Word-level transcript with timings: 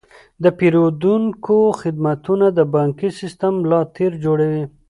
د 0.43 0.45
پیرودونکو 0.57 1.57
خدمتونه 1.81 2.45
د 2.57 2.59
بانکي 2.73 3.09
سیستم 3.19 3.53
ملا 3.61 3.81
تیر 3.95 4.11
جوړوي. 4.25 4.63